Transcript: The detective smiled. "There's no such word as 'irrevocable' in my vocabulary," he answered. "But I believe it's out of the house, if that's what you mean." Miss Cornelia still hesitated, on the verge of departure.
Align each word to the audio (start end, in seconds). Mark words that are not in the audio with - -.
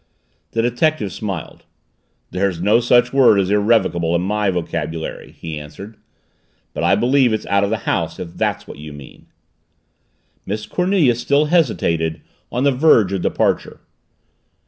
The 0.53 0.63
detective 0.63 1.13
smiled. 1.13 1.63
"There's 2.31 2.59
no 2.59 2.79
such 2.79 3.13
word 3.13 3.39
as 3.39 3.51
'irrevocable' 3.51 4.15
in 4.15 4.23
my 4.23 4.49
vocabulary," 4.49 5.31
he 5.37 5.59
answered. 5.59 5.95
"But 6.73 6.83
I 6.83 6.95
believe 6.95 7.33
it's 7.33 7.45
out 7.45 7.63
of 7.63 7.69
the 7.69 7.85
house, 7.85 8.17
if 8.19 8.33
that's 8.33 8.65
what 8.65 8.79
you 8.79 8.93
mean." 8.93 9.27
Miss 10.43 10.65
Cornelia 10.65 11.13
still 11.13 11.45
hesitated, 11.53 12.21
on 12.51 12.63
the 12.63 12.71
verge 12.71 13.13
of 13.13 13.21
departure. 13.21 13.79